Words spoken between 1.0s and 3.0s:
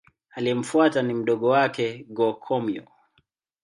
ni mdogo wake Go-Komyo.